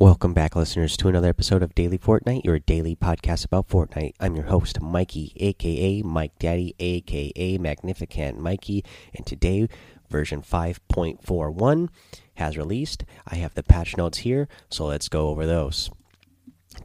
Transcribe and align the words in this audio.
Welcome 0.00 0.32
back, 0.32 0.56
listeners, 0.56 0.96
to 0.96 1.08
another 1.08 1.28
episode 1.28 1.62
of 1.62 1.74
Daily 1.74 1.98
Fortnite, 1.98 2.42
your 2.42 2.58
daily 2.58 2.96
podcast 2.96 3.44
about 3.44 3.68
Fortnite. 3.68 4.14
I'm 4.18 4.34
your 4.34 4.46
host, 4.46 4.80
Mikey, 4.80 5.34
aka 5.36 6.00
Mike 6.00 6.38
Daddy, 6.38 6.74
aka 6.80 7.58
Magnificent 7.58 8.38
Mikey, 8.38 8.82
and 9.14 9.26
today, 9.26 9.68
version 10.08 10.40
5.41 10.40 11.90
has 12.36 12.56
released. 12.56 13.04
I 13.28 13.34
have 13.34 13.52
the 13.52 13.62
patch 13.62 13.98
notes 13.98 14.16
here, 14.16 14.48
so 14.70 14.86
let's 14.86 15.10
go 15.10 15.28
over 15.28 15.44
those. 15.44 15.90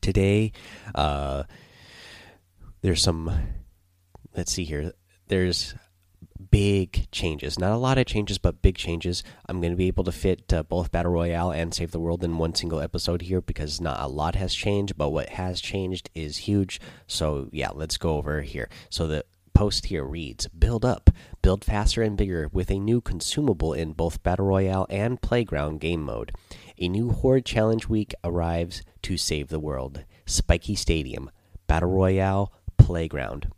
Today, 0.01 0.51
uh, 0.93 1.43
there's 2.81 3.01
some, 3.01 3.31
let's 4.35 4.51
see 4.51 4.65
here, 4.65 4.91
there's 5.29 5.73
big 6.51 7.09
changes. 7.11 7.59
Not 7.59 7.71
a 7.71 7.77
lot 7.77 7.97
of 7.97 8.05
changes, 8.05 8.37
but 8.37 8.61
big 8.61 8.75
changes. 8.75 9.23
I'm 9.47 9.61
going 9.61 9.73
to 9.73 9.77
be 9.77 9.87
able 9.87 10.03
to 10.05 10.11
fit 10.11 10.51
uh, 10.53 10.63
both 10.63 10.91
Battle 10.91 11.11
Royale 11.11 11.51
and 11.51 11.73
Save 11.73 11.91
the 11.91 11.99
World 11.99 12.23
in 12.23 12.37
one 12.37 12.55
single 12.55 12.79
episode 12.79 13.23
here 13.23 13.41
because 13.41 13.81
not 13.81 13.99
a 13.99 14.07
lot 14.07 14.35
has 14.35 14.53
changed, 14.53 14.97
but 14.97 15.09
what 15.09 15.29
has 15.29 15.61
changed 15.61 16.09
is 16.13 16.37
huge. 16.37 16.79
So, 17.07 17.49
yeah, 17.51 17.69
let's 17.73 17.97
go 17.97 18.17
over 18.17 18.41
here. 18.41 18.69
So, 18.89 19.07
the 19.07 19.25
post 19.53 19.87
here 19.87 20.03
reads 20.03 20.47
Build 20.49 20.85
up, 20.85 21.09
build 21.41 21.63
faster 21.63 22.03
and 22.03 22.17
bigger 22.17 22.49
with 22.51 22.69
a 22.69 22.79
new 22.79 23.01
consumable 23.01 23.73
in 23.73 23.93
both 23.93 24.21
Battle 24.21 24.45
Royale 24.45 24.85
and 24.89 25.21
Playground 25.21 25.79
game 25.79 26.03
mode. 26.03 26.31
A 26.77 26.89
new 26.89 27.11
Horde 27.11 27.45
Challenge 27.45 27.87
week 27.87 28.13
arrives 28.23 28.83
to 29.03 29.17
save 29.17 29.47
the 29.47 29.59
world. 29.59 30.03
Spiky 30.25 30.75
Stadium, 30.75 31.31
Battle 31.67 31.89
Royale, 31.89 32.51
Playground. 32.77 33.51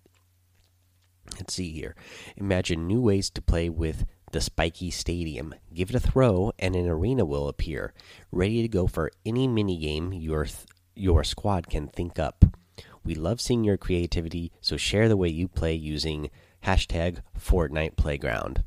Let's 1.38 1.54
see 1.54 1.72
here. 1.72 1.96
Imagine 2.36 2.88
new 2.88 3.02
ways 3.02 3.30
to 3.32 3.42
play 3.42 3.70
with 3.70 4.06
the 4.32 4.42
spiky 4.42 4.92
stadium. 4.92 5.56
Give 5.74 5.90
it 5.90 5.96
a 5.96 6.00
throw, 6.00 6.52
and 6.60 6.76
an 6.76 6.88
arena 6.88 7.26
will 7.26 7.48
appear, 7.48 7.94
ready 8.32 8.62
to 8.62 8.68
go 8.68 8.88
for 8.88 9.12
any 9.26 9.48
minigame 9.48 10.12
your 10.22 10.48
your 10.96 11.24
squad 11.24 11.70
can 11.70 11.88
think 11.88 12.18
up. 12.18 12.44
We 13.04 13.16
love 13.16 13.40
seeing 13.40 13.64
your 13.64 13.78
creativity, 13.78 14.52
so 14.60 14.76
share 14.76 15.08
the 15.08 15.16
way 15.16 15.30
you 15.30 15.48
play 15.48 15.74
using 15.76 16.30
hashtag 16.64 17.22
Fortnite 17.40 17.96
Playground. 17.96 18.64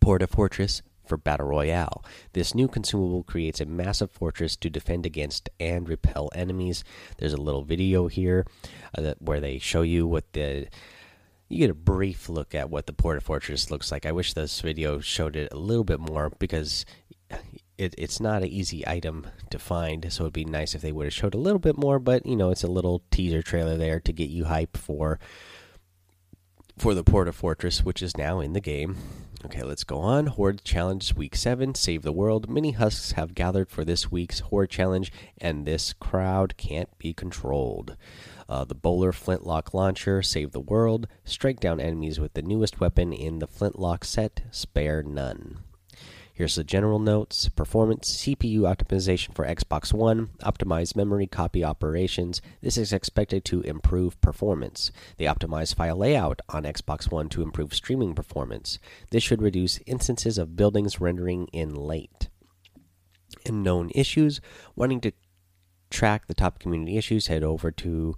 Porta 0.00 0.26
Fortress 0.26 0.82
for 1.06 1.16
Battle 1.16 1.48
Royale. 1.48 2.04
This 2.32 2.54
new 2.54 2.68
consumable 2.68 3.22
creates 3.22 3.60
a 3.60 3.66
massive 3.66 4.10
fortress 4.10 4.56
to 4.56 4.70
defend 4.70 5.04
against 5.04 5.50
and 5.58 5.88
repel 5.88 6.30
enemies. 6.34 6.82
There's 7.18 7.32
a 7.32 7.40
little 7.40 7.62
video 7.62 8.06
here 8.06 8.46
uh, 8.96 9.14
where 9.18 9.40
they 9.40 9.58
show 9.58 9.82
you 9.82 10.06
what 10.06 10.32
the 10.32 10.68
you 11.50 11.58
get 11.58 11.70
a 11.70 11.74
brief 11.74 12.28
look 12.28 12.54
at 12.54 12.70
what 12.70 12.86
the 12.86 12.92
Porta 12.92 13.20
Fortress 13.20 13.70
looks 13.72 13.90
like. 13.90 14.06
I 14.06 14.12
wish 14.12 14.32
this 14.32 14.60
video 14.60 15.00
showed 15.00 15.34
it 15.34 15.52
a 15.52 15.56
little 15.56 15.84
bit 15.84 15.98
more 15.98 16.30
because 16.38 16.86
it, 17.76 17.92
it's 17.98 18.20
not 18.20 18.42
an 18.42 18.48
easy 18.48 18.86
item 18.86 19.26
to 19.50 19.58
find. 19.58 20.12
So 20.12 20.22
it'd 20.22 20.32
be 20.32 20.44
nice 20.44 20.76
if 20.76 20.80
they 20.80 20.92
would 20.92 21.06
have 21.06 21.12
showed 21.12 21.34
a 21.34 21.38
little 21.38 21.58
bit 21.58 21.76
more. 21.76 21.98
But 21.98 22.24
you 22.24 22.36
know, 22.36 22.50
it's 22.50 22.62
a 22.62 22.70
little 22.70 23.02
teaser 23.10 23.42
trailer 23.42 23.76
there 23.76 23.98
to 23.98 24.12
get 24.12 24.30
you 24.30 24.44
hype 24.44 24.76
for 24.76 25.18
for 26.78 26.94
the 26.94 27.04
Porta 27.04 27.32
Fortress, 27.32 27.84
which 27.84 28.00
is 28.00 28.16
now 28.16 28.38
in 28.38 28.52
the 28.52 28.60
game. 28.60 28.96
Okay, 29.44 29.62
let's 29.62 29.84
go 29.84 29.98
on. 29.98 30.26
Horde 30.26 30.62
Challenge 30.64 31.14
Week 31.14 31.34
7, 31.34 31.74
Save 31.74 32.02
the 32.02 32.12
World. 32.12 32.50
Many 32.50 32.72
Husks 32.72 33.12
have 33.12 33.34
gathered 33.34 33.70
for 33.70 33.86
this 33.86 34.10
week's 34.10 34.40
Horde 34.40 34.68
Challenge, 34.68 35.10
and 35.38 35.64
this 35.64 35.94
crowd 35.94 36.58
can't 36.58 36.96
be 36.98 37.14
controlled. 37.14 37.96
Uh, 38.50 38.64
the 38.64 38.74
Bowler 38.74 39.12
Flintlock 39.12 39.72
Launcher, 39.72 40.22
Save 40.22 40.50
the 40.50 40.58
World. 40.58 41.06
Strike 41.24 41.60
down 41.60 41.78
enemies 41.78 42.18
with 42.18 42.34
the 42.34 42.42
newest 42.42 42.80
weapon 42.80 43.12
in 43.12 43.38
the 43.38 43.46
Flintlock 43.46 44.04
set, 44.04 44.42
Spare 44.50 45.04
None. 45.04 45.60
Here's 46.34 46.56
the 46.56 46.64
general 46.64 46.98
notes 46.98 47.48
performance 47.48 48.10
CPU 48.22 48.62
optimization 48.62 49.32
for 49.36 49.46
Xbox 49.46 49.92
One, 49.92 50.30
optimized 50.42 50.96
memory 50.96 51.28
copy 51.28 51.62
operations. 51.62 52.42
This 52.60 52.76
is 52.76 52.92
expected 52.92 53.44
to 53.44 53.60
improve 53.60 54.20
performance. 54.20 54.90
They 55.16 55.26
optimized 55.26 55.76
file 55.76 55.98
layout 55.98 56.40
on 56.48 56.64
Xbox 56.64 57.08
One 57.08 57.28
to 57.28 57.42
improve 57.42 57.72
streaming 57.72 58.16
performance. 58.16 58.80
This 59.12 59.22
should 59.22 59.42
reduce 59.42 59.78
instances 59.86 60.38
of 60.38 60.56
buildings 60.56 61.00
rendering 61.00 61.46
in 61.52 61.72
late. 61.72 62.28
In 63.44 63.62
known 63.62 63.90
issues, 63.94 64.40
wanting 64.74 65.00
to 65.02 65.12
track 65.90 66.26
the 66.26 66.34
top 66.34 66.58
community 66.58 66.96
issues, 66.96 67.26
head 67.26 67.42
over 67.42 67.70
to 67.70 68.16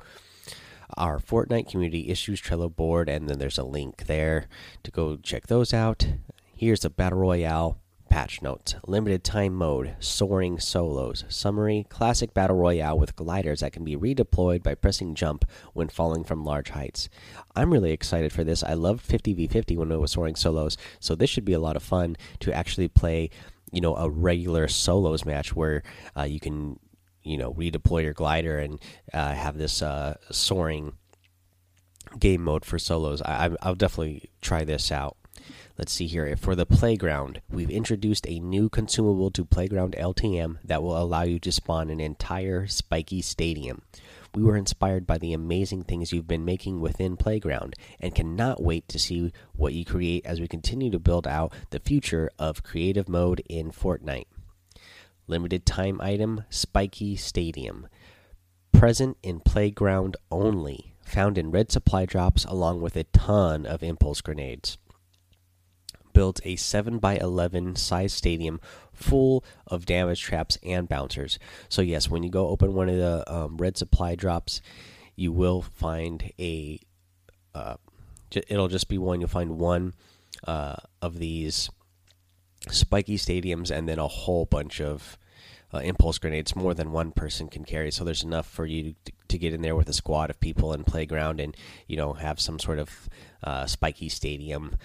our 0.96 1.18
Fortnite 1.18 1.70
community 1.70 2.08
issues 2.08 2.40
Trello 2.40 2.74
board, 2.74 3.08
and 3.08 3.28
then 3.28 3.38
there's 3.38 3.58
a 3.58 3.64
link 3.64 4.06
there 4.06 4.46
to 4.82 4.90
go 4.90 5.16
check 5.16 5.46
those 5.46 5.72
out. 5.72 6.06
Here's 6.54 6.80
the 6.80 6.90
battle 6.90 7.18
royale 7.18 7.78
patch 8.12 8.42
notes. 8.42 8.74
Limited 8.86 9.24
time 9.24 9.54
mode 9.54 9.94
soaring 9.98 10.58
solos. 10.58 11.24
Summary 11.30 11.86
classic 11.88 12.34
battle 12.34 12.56
royale 12.56 12.98
with 12.98 13.16
gliders 13.16 13.60
that 13.60 13.72
can 13.72 13.84
be 13.84 13.96
redeployed 13.96 14.62
by 14.62 14.74
pressing 14.74 15.14
jump 15.14 15.46
when 15.72 15.88
falling 15.88 16.22
from 16.22 16.44
large 16.44 16.68
heights. 16.68 17.08
I'm 17.56 17.72
really 17.72 17.90
excited 17.90 18.30
for 18.30 18.44
this. 18.44 18.62
I 18.62 18.74
loved 18.74 19.08
50v50 19.08 19.78
when 19.78 19.90
it 19.90 19.96
was 19.96 20.12
soaring 20.12 20.36
solos 20.36 20.76
so 21.00 21.14
this 21.14 21.30
should 21.30 21.46
be 21.46 21.54
a 21.54 21.58
lot 21.58 21.74
of 21.74 21.82
fun 21.82 22.18
to 22.40 22.52
actually 22.52 22.88
play 22.88 23.30
you 23.72 23.80
know 23.80 23.96
a 23.96 24.10
regular 24.10 24.68
solos 24.68 25.24
match 25.24 25.56
where 25.56 25.82
uh, 26.14 26.24
you 26.24 26.38
can 26.38 26.78
you 27.22 27.36
know 27.36 27.52
redeploy 27.54 28.02
your 28.02 28.12
glider 28.12 28.58
and 28.58 28.80
uh, 29.12 29.32
have 29.32 29.58
this 29.58 29.82
uh, 29.82 30.16
soaring 30.30 30.92
game 32.18 32.42
mode 32.42 32.64
for 32.64 32.78
solos 32.78 33.22
I, 33.22 33.50
i'll 33.62 33.74
definitely 33.74 34.30
try 34.40 34.64
this 34.64 34.92
out 34.92 35.16
Let's 35.78 35.92
see 35.92 36.06
here. 36.06 36.36
For 36.36 36.54
the 36.54 36.66
playground, 36.66 37.40
we've 37.50 37.70
introduced 37.70 38.26
a 38.28 38.38
new 38.38 38.68
consumable 38.68 39.30
to 39.30 39.44
Playground 39.44 39.96
LTM 39.98 40.58
that 40.62 40.82
will 40.82 40.96
allow 40.96 41.22
you 41.22 41.38
to 41.40 41.50
spawn 41.50 41.88
an 41.88 41.98
entire 41.98 42.66
spiky 42.66 43.22
stadium. 43.22 43.82
We 44.34 44.42
were 44.42 44.56
inspired 44.56 45.06
by 45.06 45.18
the 45.18 45.32
amazing 45.32 45.84
things 45.84 46.12
you've 46.12 46.28
been 46.28 46.44
making 46.44 46.80
within 46.80 47.16
Playground 47.16 47.74
and 48.00 48.14
cannot 48.14 48.62
wait 48.62 48.86
to 48.88 48.98
see 48.98 49.32
what 49.54 49.72
you 49.72 49.84
create 49.84 50.26
as 50.26 50.40
we 50.40 50.46
continue 50.46 50.90
to 50.90 50.98
build 50.98 51.26
out 51.26 51.52
the 51.70 51.80
future 51.80 52.30
of 52.38 52.62
creative 52.62 53.08
mode 53.08 53.42
in 53.48 53.70
Fortnite. 53.70 54.26
Limited 55.26 55.64
time 55.64 56.00
item 56.00 56.44
Spiky 56.50 57.16
Stadium. 57.16 57.88
Present 58.72 59.16
in 59.22 59.40
Playground 59.40 60.16
only. 60.30 60.94
Found 61.02 61.38
in 61.38 61.50
red 61.50 61.70
supply 61.70 62.06
drops 62.06 62.44
along 62.44 62.80
with 62.80 62.96
a 62.96 63.04
ton 63.04 63.66
of 63.66 63.82
impulse 63.82 64.20
grenades 64.20 64.78
built 66.12 66.40
a 66.44 66.56
7 66.56 66.98
by 66.98 67.16
11 67.16 67.76
size 67.76 68.12
stadium 68.12 68.60
full 68.92 69.44
of 69.66 69.86
damage 69.86 70.20
traps 70.20 70.58
and 70.62 70.88
bouncers. 70.88 71.38
So, 71.68 71.82
yes, 71.82 72.08
when 72.08 72.22
you 72.22 72.30
go 72.30 72.48
open 72.48 72.74
one 72.74 72.88
of 72.88 72.96
the 72.96 73.32
um, 73.32 73.56
red 73.56 73.76
supply 73.76 74.14
drops, 74.14 74.60
you 75.16 75.32
will 75.32 75.62
find 75.62 76.32
a. 76.38 76.80
Uh, 77.54 77.76
it'll 78.30 78.68
just 78.68 78.88
be 78.88 78.98
one. 78.98 79.20
You'll 79.20 79.28
find 79.28 79.58
one 79.58 79.94
uh, 80.46 80.76
of 81.00 81.18
these 81.18 81.70
spiky 82.70 83.16
stadiums 83.16 83.70
and 83.70 83.88
then 83.88 83.98
a 83.98 84.08
whole 84.08 84.44
bunch 84.46 84.80
of 84.80 85.18
uh, 85.74 85.78
impulse 85.78 86.18
grenades 86.18 86.54
more 86.54 86.74
than 86.74 86.92
one 86.92 87.12
person 87.12 87.48
can 87.48 87.64
carry. 87.64 87.90
So 87.90 88.04
there's 88.04 88.22
enough 88.22 88.46
for 88.46 88.66
you 88.66 88.94
to, 89.04 89.12
to, 89.28 89.38
get 89.38 89.54
in 89.54 89.62
there 89.62 89.74
with 89.74 89.88
a 89.88 89.94
squad 89.94 90.28
of 90.28 90.38
people 90.38 90.72
and 90.72 90.86
playground 90.86 91.40
and 91.40 91.56
you 91.86 91.96
know 91.96 92.12
have 92.12 92.38
some 92.38 92.58
sort 92.58 92.78
of 92.78 93.08
uh, 93.42 93.66
spiky 93.66 94.08
stadium 94.08 94.76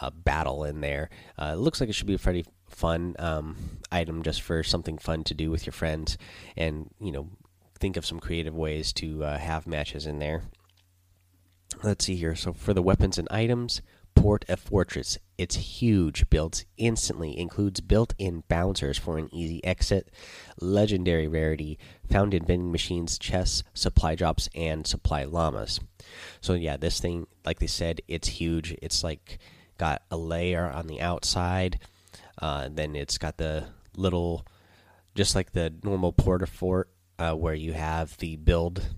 uh, 0.00 0.10
battle 0.10 0.64
in 0.64 0.80
there. 0.80 1.08
Uh, 1.38 1.52
it 1.54 1.58
looks 1.58 1.80
like 1.80 1.88
it 1.88 1.94
should 1.94 2.06
be 2.06 2.14
a 2.14 2.18
pretty 2.18 2.44
fun 2.68 3.16
um, 3.18 3.56
item 3.90 4.22
just 4.22 4.42
for 4.42 4.62
something 4.62 4.98
fun 4.98 5.24
to 5.24 5.34
do 5.34 5.50
with 5.50 5.64
your 5.64 5.72
friends, 5.72 6.18
and 6.56 6.90
you 7.00 7.12
know, 7.12 7.30
think 7.78 7.96
of 7.96 8.04
some 8.04 8.20
creative 8.20 8.54
ways 8.54 8.92
to 8.92 9.24
uh, 9.24 9.38
have 9.38 9.66
matches 9.66 10.06
in 10.06 10.18
there. 10.18 10.42
Let's 11.82 12.04
see 12.04 12.16
here. 12.16 12.34
So 12.34 12.52
for 12.52 12.74
the 12.74 12.82
weapons 12.82 13.18
and 13.18 13.28
items, 13.30 13.82
Port 14.14 14.44
a 14.48 14.56
Fortress. 14.56 15.18
It's 15.36 15.56
huge, 15.56 16.30
builds 16.30 16.64
instantly, 16.76 17.36
includes 17.38 17.80
built 17.80 18.14
in 18.18 18.44
bouncers 18.48 18.98
for 18.98 19.18
an 19.18 19.28
easy 19.32 19.64
exit, 19.64 20.10
legendary 20.60 21.26
rarity, 21.26 21.78
found 22.08 22.34
in 22.34 22.44
vending 22.44 22.70
machines, 22.70 23.18
chests, 23.18 23.64
supply 23.74 24.14
drops, 24.14 24.48
and 24.54 24.86
supply 24.86 25.24
llamas. 25.24 25.80
So, 26.40 26.54
yeah, 26.54 26.76
this 26.76 27.00
thing, 27.00 27.26
like 27.44 27.58
they 27.58 27.66
said, 27.66 28.00
it's 28.06 28.28
huge. 28.28 28.76
It's 28.80 29.02
like 29.02 29.38
got 29.76 30.02
a 30.10 30.16
layer 30.16 30.70
on 30.70 30.86
the 30.86 31.00
outside. 31.00 31.80
Uh, 32.40 32.68
then 32.70 32.94
it's 32.94 33.18
got 33.18 33.36
the 33.36 33.66
little, 33.96 34.46
just 35.14 35.34
like 35.34 35.52
the 35.52 35.74
normal 35.82 36.12
porta 36.12 36.46
fort, 36.46 36.90
uh, 37.18 37.32
where 37.32 37.54
you 37.54 37.72
have 37.72 38.16
the 38.18 38.36
build, 38.36 38.88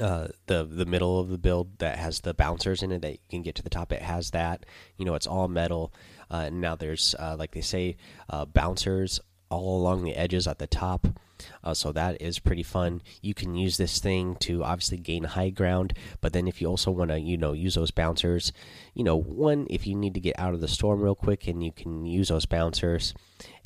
uh, 0.00 0.28
the 0.46 0.64
the 0.64 0.86
middle 0.86 1.20
of 1.20 1.28
the 1.28 1.38
build 1.38 1.78
that 1.78 1.98
has 1.98 2.20
the 2.20 2.34
bouncers 2.34 2.82
in 2.82 2.92
it 2.92 3.02
that 3.02 3.12
you 3.12 3.18
can 3.28 3.42
get 3.42 3.54
to 3.56 3.62
the 3.62 3.70
top. 3.70 3.92
It 3.92 4.02
has 4.02 4.30
that. 4.30 4.64
You 4.96 5.04
know, 5.04 5.14
it's 5.14 5.26
all 5.26 5.48
metal. 5.48 5.92
Uh, 6.30 6.50
now 6.50 6.76
there's 6.76 7.14
uh, 7.18 7.36
like 7.38 7.52
they 7.52 7.60
say, 7.60 7.96
uh, 8.30 8.44
bouncers 8.44 9.20
all 9.50 9.80
along 9.80 10.04
the 10.04 10.14
edges 10.14 10.46
at 10.46 10.58
the 10.58 10.66
top. 10.66 11.06
Uh, 11.62 11.74
so 11.74 11.92
that 11.92 12.20
is 12.20 12.38
pretty 12.38 12.62
fun. 12.62 13.02
You 13.20 13.34
can 13.34 13.54
use 13.54 13.76
this 13.76 13.98
thing 13.98 14.36
to 14.40 14.64
obviously 14.64 14.98
gain 14.98 15.24
high 15.24 15.50
ground, 15.50 15.94
but 16.20 16.32
then 16.32 16.48
if 16.48 16.60
you 16.60 16.68
also 16.68 16.90
want 16.90 17.10
to, 17.10 17.18
you 17.18 17.36
know, 17.36 17.52
use 17.52 17.74
those 17.74 17.90
bouncers, 17.90 18.52
you 18.94 19.04
know, 19.04 19.16
one 19.16 19.66
if 19.70 19.86
you 19.86 19.94
need 19.94 20.14
to 20.14 20.20
get 20.20 20.38
out 20.38 20.54
of 20.54 20.60
the 20.60 20.68
storm 20.68 21.00
real 21.00 21.14
quick, 21.14 21.46
and 21.46 21.62
you 21.62 21.72
can 21.72 22.04
use 22.06 22.28
those 22.28 22.46
bouncers 22.46 23.14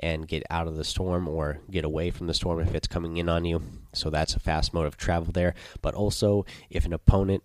and 0.01 0.29
get 0.29 0.43
out 0.51 0.69
of 0.69 0.77
the 0.77 0.85
storm 0.85 1.29
or 1.29 1.61
get 1.71 1.85
away 1.85 2.11
from 2.11 2.27
the 2.27 2.35
storm 2.35 2.61
if 2.61 2.75
it's 2.75 2.89
coming 2.89 3.17
in 3.17 3.29
on 3.29 3.45
you. 3.45 3.63
So 3.93 4.11
that's 4.11 4.35
a 4.35 4.41
fast 4.41 4.75
mode 4.75 4.87
of 4.87 4.97
travel 4.97 5.33
there. 5.33 5.55
But 5.83 5.95
also, 5.95 6.45
if 6.71 6.85
an 6.85 6.93
opponent, 6.93 7.43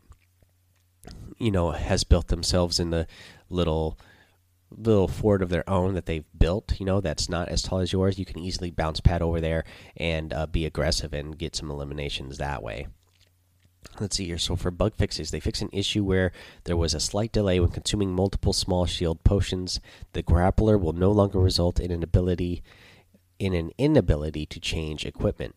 you 1.37 1.51
know, 1.51 1.71
has 1.71 2.03
built 2.03 2.27
themselves 2.27 2.79
in 2.79 2.89
the 2.91 3.07
little 3.49 3.97
little 4.75 5.07
fort 5.07 5.41
of 5.41 5.50
their 5.50 5.69
own 5.69 5.94
that 5.94 6.06
they've 6.06 6.25
built, 6.38 6.79
you 6.79 6.85
know, 6.85 7.01
that's 7.01 7.29
not 7.29 7.50
as 7.50 7.62
tall 7.62 7.79
as 7.79 7.94
yours, 7.94 8.18
you 8.18 8.25
can 8.25 8.39
easily 8.39 8.71
bounce 8.71 9.00
pad 9.00 9.21
over 9.21 9.41
there 9.41 9.63
and 9.97 10.33
uh, 10.33 10.47
be 10.47 10.65
aggressive 10.65 11.13
and 11.13 11.38
get 11.38 11.56
some 11.56 11.69
eliminations 11.69 12.38
that 12.38 12.63
way. 12.63 12.88
Let's 14.00 14.18
see 14.18 14.25
here. 14.25 14.38
So 14.38 14.56
for 14.56 14.71
bug 14.71 14.95
fixes, 14.95 15.31
they 15.31 15.39
fix 15.39 15.62
an 15.62 15.69
issue 15.73 16.03
where 16.03 16.31
there 16.63 16.77
was 16.77 16.94
a 16.94 17.00
slight 17.00 17.31
delay 17.31 17.59
when 17.59 17.71
consuming 17.71 18.13
multiple 18.13 18.53
small 18.53 18.85
shield 18.85 19.23
potions. 19.23 19.79
The 20.13 20.23
grappler 20.23 20.79
will 20.79 20.94
no 20.94 21.12
longer 21.12 21.39
result 21.39 21.79
in 21.79 21.91
an 21.91 22.03
ability 22.03 22.63
in 23.39 23.56
an 23.56 23.71
inability 23.79 24.45
to 24.45 24.59
change 24.59 25.03
equipment. 25.03 25.56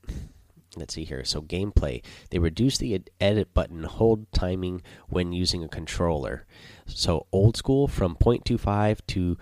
Let's 0.76 0.94
see 0.94 1.04
here. 1.04 1.24
So 1.24 1.42
gameplay, 1.42 2.02
they 2.30 2.38
reduce 2.38 2.78
the 2.78 3.02
edit 3.20 3.54
button 3.54 3.84
hold 3.84 4.30
timing 4.32 4.82
when 5.08 5.32
using 5.32 5.62
a 5.62 5.68
controller. 5.68 6.46
So 6.86 7.26
old 7.32 7.56
school 7.56 7.88
from 7.88 8.16
0.25 8.16 9.00
to 9.08 9.38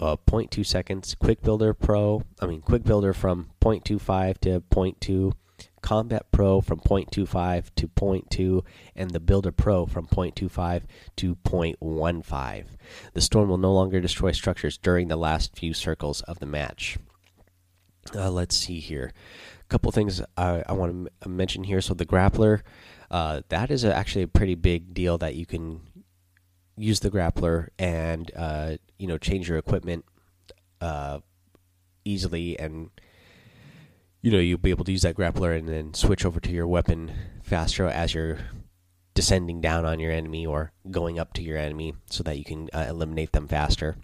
uh, 0.00 0.16
0.2 0.16 0.64
seconds. 0.64 1.14
Quick 1.14 1.42
Builder 1.42 1.74
Pro, 1.74 2.22
I 2.40 2.46
mean 2.46 2.60
Quick 2.60 2.84
Builder 2.84 3.12
from 3.12 3.50
0.25 3.60 4.38
to 4.38 4.60
0.2. 4.60 5.32
Combat 5.82 6.26
Pro 6.32 6.60
from 6.60 6.80
0.25 6.80 7.70
to 7.76 7.86
0.2, 7.86 8.64
and 8.96 9.10
the 9.10 9.20
Builder 9.20 9.52
Pro 9.52 9.86
from 9.86 10.08
0.25 10.08 10.82
to 11.14 11.36
0.15. 11.36 12.64
The 13.12 13.20
storm 13.20 13.48
will 13.48 13.56
no 13.56 13.72
longer 13.72 14.00
destroy 14.00 14.32
structures 14.32 14.78
during 14.78 15.06
the 15.06 15.16
last 15.16 15.54
few 15.54 15.72
circles 15.72 16.22
of 16.22 16.40
the 16.40 16.46
match. 16.46 16.98
Uh, 18.14 18.30
let's 18.30 18.56
see 18.56 18.80
here. 18.80 19.12
Couple 19.68 19.90
things 19.90 20.22
I, 20.36 20.62
I 20.66 20.72
want 20.72 21.08
to 21.22 21.28
mention 21.28 21.64
here. 21.64 21.80
So, 21.80 21.92
the 21.92 22.06
grappler, 22.06 22.62
uh, 23.10 23.42
that 23.48 23.70
is 23.70 23.82
a, 23.82 23.94
actually 23.94 24.22
a 24.22 24.28
pretty 24.28 24.54
big 24.54 24.94
deal 24.94 25.18
that 25.18 25.34
you 25.34 25.44
can 25.44 25.80
use 26.76 27.00
the 27.00 27.10
grappler 27.10 27.68
and 27.78 28.30
uh, 28.36 28.76
you 28.98 29.06
know 29.06 29.18
change 29.18 29.48
your 29.48 29.58
equipment 29.58 30.04
uh, 30.80 31.20
easily, 32.04 32.58
and 32.58 32.90
you 34.22 34.30
know 34.30 34.38
you'll 34.38 34.58
be 34.58 34.70
able 34.70 34.84
to 34.84 34.92
use 34.92 35.02
that 35.02 35.16
grappler 35.16 35.56
and 35.58 35.68
then 35.68 35.94
switch 35.94 36.24
over 36.24 36.38
to 36.40 36.50
your 36.50 36.66
weapon 36.66 37.12
faster 37.42 37.86
as 37.86 38.14
you're 38.14 38.38
descending 39.14 39.60
down 39.60 39.84
on 39.86 39.98
your 39.98 40.12
enemy 40.12 40.44
or 40.44 40.72
going 40.90 41.18
up 41.18 41.32
to 41.32 41.42
your 41.42 41.56
enemy, 41.56 41.94
so 42.10 42.22
that 42.22 42.38
you 42.38 42.44
can 42.44 42.68
uh, 42.72 42.86
eliminate 42.88 43.32
them 43.32 43.48
faster. 43.48 43.96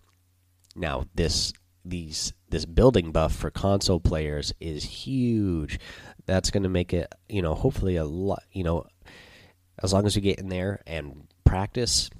Now 0.75 1.05
this 1.15 1.53
these 1.85 2.33
this 2.53 2.67
building 2.67 3.13
buff 3.13 3.35
for 3.35 3.51
console 3.51 3.99
players 3.99 4.53
is 4.61 4.85
huge. 4.85 5.81
That's 6.27 6.51
going 6.51 6.63
to 6.63 6.69
make 6.69 6.93
it, 6.93 7.13
you 7.29 7.41
know, 7.41 7.55
hopefully 7.55 7.97
a 7.97 8.05
lot, 8.05 8.43
you 8.53 8.63
know, 8.63 8.87
as 9.83 9.93
long 9.93 10.07
as 10.07 10.15
you 10.15 10.23
get 10.23 10.39
in 10.39 10.51
there 10.51 10.83
and 10.87 11.27
practice 11.45 12.11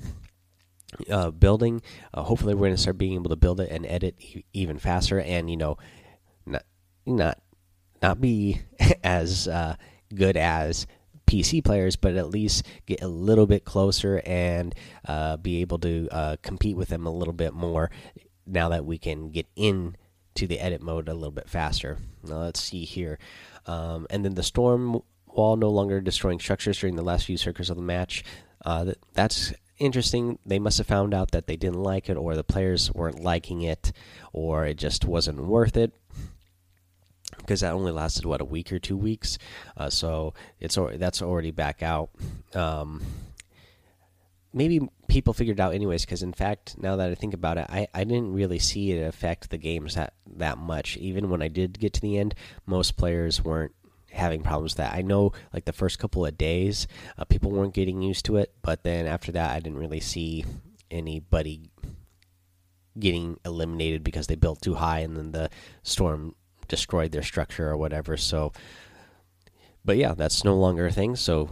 uh, 1.11 1.31
building. 1.31 1.83
Uh, 2.15 2.23
hopefully, 2.23 2.55
we're 2.55 2.67
going 2.67 2.75
to 2.75 2.81
start 2.81 2.97
being 2.97 3.13
able 3.13 3.29
to 3.29 3.37
build 3.37 3.61
it 3.61 3.71
and 3.71 3.85
edit 3.87 4.17
even 4.55 4.79
faster, 4.79 5.21
and 5.21 5.51
you 5.51 5.57
know, 5.59 5.77
not 6.47 6.65
not 7.05 7.39
not 8.01 8.21
be 8.21 8.63
as 9.05 9.47
uh, 9.47 9.77
good 10.15 10.39
as 10.39 10.87
PC 11.27 11.63
players, 11.63 11.95
but 11.95 12.17
at 12.17 12.31
least 12.31 12.67
get 12.87 13.03
a 13.03 13.09
little 13.09 13.47
bit 13.47 13.67
closer 13.67 14.23
and 14.25 14.75
uh, 15.07 15.37
be 15.37 15.61
able 15.61 15.79
to 15.81 16.09
uh, 16.11 16.37
compete 16.43 16.77
with 16.77 16.89
them 16.89 17.07
a 17.07 17.13
little 17.13 17.35
bit 17.35 17.53
more. 17.53 17.91
Now 18.47 18.71
that 18.71 18.87
we 18.87 18.97
can 18.97 19.31
get 19.31 19.47
in 19.55 19.97
to 20.35 20.47
the 20.47 20.61
edit 20.61 20.83
mode 20.83 21.09
a 21.09 21.15
little 21.15 21.31
bit 21.31 21.49
faster. 21.49 21.99
Now, 22.25 22.41
let's 22.41 22.61
see 22.61 22.85
here, 22.85 23.19
um, 23.67 24.07
and 24.11 24.25
then 24.25 24.35
the 24.35 24.43
storm 24.43 25.01
wall 25.27 25.57
no 25.57 25.71
longer 25.71 26.01
destroying 26.01 26.39
structures 26.39 26.79
during 26.79 26.97
the 26.97 27.03
last 27.03 27.27
few 27.27 27.37
circles 27.37 27.71
of 27.71 27.77
the 27.77 27.83
match. 27.83 28.25
Uh, 28.65 28.85
that, 28.85 28.99
that's 29.15 29.53
interesting. 29.79 30.39
They 30.47 30.59
must 30.59 30.79
have 30.79 30.87
found 30.87 31.15
out 31.15 31.33
that 31.33 31.47
they 31.47 31.57
didn't 31.57 31.83
like 31.83 32.09
it, 32.09 32.17
or 32.17 32.37
the 32.37 32.45
players 32.45 32.93
weren't 32.93 33.21
liking 33.21 33.63
it, 33.63 33.93
or 34.33 34.67
it 34.67 34.77
just 34.77 35.05
wasn't 35.05 35.45
worth 35.45 35.77
it. 35.77 35.93
Because 37.39 37.61
that 37.61 37.73
only 37.73 37.93
lasted 37.93 38.25
what 38.25 38.41
a 38.41 38.45
week 38.45 38.73
or 38.73 38.79
two 38.79 38.97
weeks, 38.97 39.39
uh, 39.77 39.91
so 39.91 40.35
it's 40.61 40.79
that's 40.95 41.23
already 41.23 41.51
back 41.51 41.83
out. 41.83 42.11
Um, 42.55 43.03
maybe 44.53 44.81
people 45.13 45.35
figured 45.35 45.61
out 45.61 45.75
anyways. 45.75 46.05
Because 46.05 46.23
in 46.23 46.33
fact, 46.33 46.77
now 46.79 46.97
that 46.97 47.11
I 47.11 47.15
think 47.15 47.35
about 47.35 47.59
it, 47.59 47.67
I, 47.69 47.87
I 47.93 48.05
didn't 48.05 48.33
really 48.33 48.59
see 48.59 48.93
it 48.93 49.07
affect 49.07 49.51
the 49.51 49.59
games 49.59 49.95
that 49.95 50.15
that 50.37 50.59
much. 50.59 50.97
Even 50.97 51.29
when 51.29 51.43
I 51.43 51.49
did 51.49 51.79
get 51.79 51.93
to 51.95 52.01
the 52.01 52.19
end, 52.19 52.35
most 52.67 52.97
players 52.97 53.45
weren't 53.45 53.75
having 54.11 54.43
problems 54.43 54.73
with 54.73 54.79
that. 54.79 54.95
I 54.95 55.03
know 55.03 55.33
like 55.53 55.67
the 55.67 55.73
first 55.73 55.99
couple 55.99 56.25
of 56.25 56.39
days, 56.39 56.87
uh, 57.19 57.25
people 57.25 57.51
weren't 57.51 57.75
getting 57.75 58.03
used 58.03 58.25
to 58.27 58.39
it, 58.39 58.55
but 58.63 58.85
then 58.85 59.07
after 59.07 59.33
that, 59.33 59.55
I 59.55 59.61
didn't 59.61 59.79
really 59.79 60.01
see 60.01 60.45
anybody 60.91 61.71
getting 62.99 63.39
eliminated 63.45 64.05
because 64.05 64.27
they 64.27 64.35
built 64.35 64.61
too 64.61 64.75
high 64.75 65.01
and 65.01 65.17
then 65.17 65.33
the 65.33 65.49
storm 65.83 66.35
destroyed 66.69 67.13
their 67.13 67.23
structure 67.23 67.69
or 67.71 67.77
whatever. 67.77 68.19
So, 68.19 68.53
but 69.85 69.97
yeah, 69.97 70.13
that's 70.15 70.45
no 70.45 70.57
longer 70.57 70.87
a 70.87 70.93
thing. 70.93 71.17
So 71.17 71.49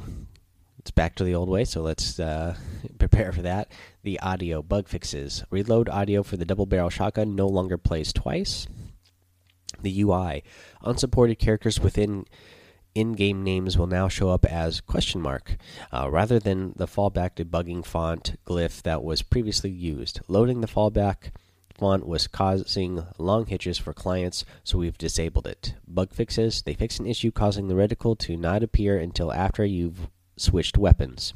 it's 0.80 0.90
back 0.90 1.14
to 1.14 1.24
the 1.24 1.34
old 1.34 1.50
way. 1.50 1.64
So 1.66 1.82
let's 1.82 2.18
uh, 2.18 2.56
prepare 2.98 3.32
for 3.32 3.42
that. 3.42 3.70
The 4.02 4.18
audio 4.20 4.62
bug 4.62 4.88
fixes. 4.88 5.44
Reload 5.50 5.90
audio 5.90 6.22
for 6.22 6.38
the 6.38 6.46
double 6.46 6.64
barrel 6.64 6.88
shotgun 6.88 7.36
no 7.36 7.46
longer 7.46 7.76
plays 7.76 8.14
twice. 8.14 8.66
The 9.82 10.00
UI 10.02 10.42
unsupported 10.82 11.38
characters 11.38 11.78
within 11.78 12.24
in-game 12.94 13.44
names 13.44 13.76
will 13.76 13.86
now 13.86 14.08
show 14.08 14.30
up 14.30 14.46
as 14.46 14.80
question 14.80 15.20
mark 15.20 15.56
uh, 15.92 16.08
rather 16.10 16.38
than 16.38 16.72
the 16.76 16.86
fallback 16.86 17.36
debugging 17.36 17.84
font 17.84 18.36
glyph 18.46 18.80
that 18.82 19.04
was 19.04 19.20
previously 19.20 19.70
used. 19.70 20.20
Loading 20.28 20.62
the 20.62 20.66
fallback 20.66 21.30
font 21.74 22.06
was 22.06 22.26
causing 22.26 23.06
long 23.18 23.44
hitches 23.46 23.76
for 23.76 23.92
clients, 23.92 24.46
so 24.64 24.78
we've 24.78 24.98
disabled 24.98 25.46
it. 25.46 25.74
Bug 25.86 26.12
fixes: 26.14 26.62
they 26.62 26.74
fix 26.74 26.98
an 26.98 27.06
issue 27.06 27.30
causing 27.30 27.68
the 27.68 27.74
reticle 27.74 28.18
to 28.20 28.36
not 28.36 28.62
appear 28.62 28.98
until 28.98 29.30
after 29.30 29.64
you've 29.64 30.08
switched 30.40 30.78
weapons. 30.78 31.34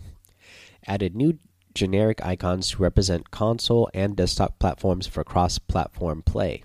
Added 0.87 1.15
new 1.15 1.39
generic 1.75 2.25
icons 2.25 2.71
to 2.71 2.83
represent 2.83 3.31
console 3.31 3.91
and 3.93 4.17
desktop 4.17 4.59
platforms 4.59 5.07
for 5.07 5.25
cross-platform 5.25 6.23
play 6.23 6.63